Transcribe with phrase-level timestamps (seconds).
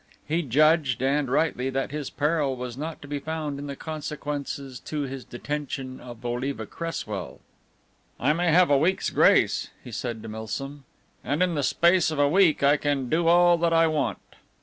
[0.27, 4.79] He judged (and rightly) that his peril was not to be found in the consequences
[4.79, 7.39] to his detention of Oliva Cress well.
[8.19, 10.85] "I may have a week's grace," he said to Milsom,
[11.23, 14.17] "and in the space of a week I can do all that I want."